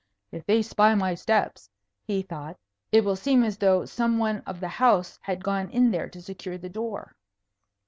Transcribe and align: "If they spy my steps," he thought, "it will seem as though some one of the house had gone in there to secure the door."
"If 0.31 0.47
they 0.47 0.63
spy 0.63 0.95
my 0.95 1.13
steps," 1.13 1.69
he 2.01 2.23
thought, 2.23 2.57
"it 2.91 3.03
will 3.05 3.15
seem 3.15 3.43
as 3.43 3.59
though 3.59 3.85
some 3.85 4.17
one 4.17 4.39
of 4.47 4.59
the 4.59 4.67
house 4.67 5.19
had 5.21 5.43
gone 5.43 5.69
in 5.69 5.91
there 5.91 6.09
to 6.09 6.21
secure 6.23 6.57
the 6.57 6.69
door." 6.69 7.15